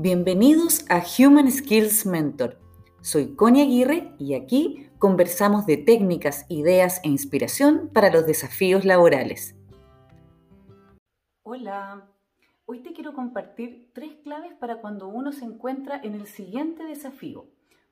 [0.00, 2.56] Bienvenidos a Human Skills Mentor.
[3.00, 9.56] Soy Connie Aguirre y aquí conversamos de técnicas, ideas e inspiración para los desafíos laborales.
[11.42, 12.06] Hola,
[12.64, 17.46] hoy te quiero compartir tres claves para cuando uno se encuentra en el siguiente desafío.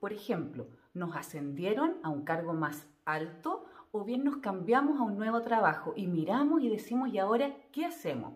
[0.00, 5.16] Por ejemplo, nos ascendieron a un cargo más alto o bien nos cambiamos a un
[5.16, 8.34] nuevo trabajo y miramos y decimos, ¿y ahora qué hacemos?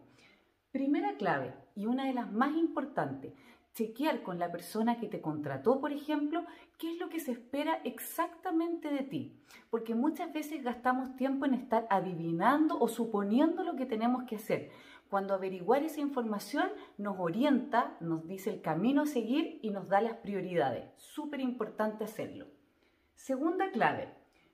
[0.70, 3.32] Primera clave y una de las más importantes,
[3.76, 6.44] chequear con la persona que te contrató, por ejemplo,
[6.78, 9.38] qué es lo que se espera exactamente de ti.
[9.68, 14.70] Porque muchas veces gastamos tiempo en estar adivinando o suponiendo lo que tenemos que hacer.
[15.10, 20.00] Cuando averiguar esa información nos orienta, nos dice el camino a seguir y nos da
[20.00, 20.90] las prioridades.
[20.96, 22.46] Súper importante hacerlo.
[23.14, 24.08] Segunda clave,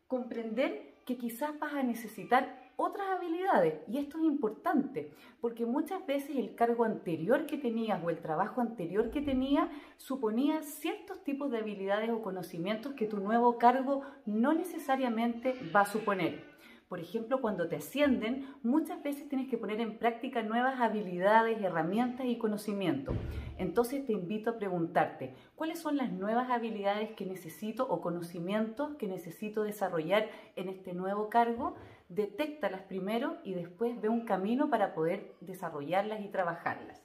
[0.08, 3.74] comprender que quizás vas a necesitar otras habilidades.
[3.88, 8.60] Y esto es importante, porque muchas veces el cargo anterior que tenías o el trabajo
[8.60, 14.52] anterior que tenías suponía ciertos tipos de habilidades o conocimientos que tu nuevo cargo no
[14.52, 16.51] necesariamente va a suponer.
[16.92, 22.26] Por ejemplo, cuando te ascienden, muchas veces tienes que poner en práctica nuevas habilidades, herramientas
[22.26, 23.16] y conocimientos.
[23.56, 29.08] Entonces te invito a preguntarte, ¿cuáles son las nuevas habilidades que necesito o conocimientos que
[29.08, 31.76] necesito desarrollar en este nuevo cargo?
[32.10, 37.02] Detéctalas primero y después ve un camino para poder desarrollarlas y trabajarlas.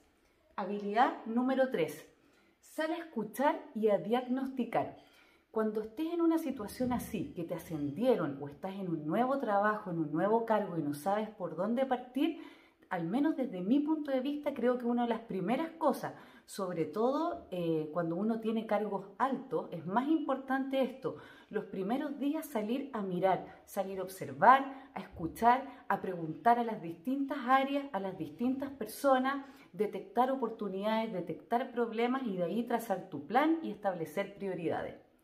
[0.57, 2.13] Habilidad número 3.
[2.59, 4.97] Sale a escuchar y a diagnosticar.
[5.57, 9.89] Cuando estés en una situación así, que te ascendieron o estás en un nuevo trabajo,
[9.89, 12.39] en un nuevo cargo y no sabes por dónde partir,
[12.91, 16.13] al menos desde mi punto de vista, creo que una de las primeras cosas,
[16.45, 21.15] sobre todo eh, cuando uno tiene cargos altos, es más importante esto,
[21.49, 26.83] los primeros días salir a mirar, salir a observar, a escuchar, a preguntar a las
[26.83, 33.25] distintas áreas, a las distintas personas, detectar oportunidades, detectar problemas y de ahí trazar tu
[33.25, 35.06] plan y establecer prioridades.